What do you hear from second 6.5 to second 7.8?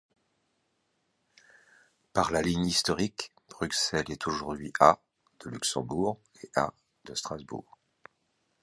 à de Strasbourg.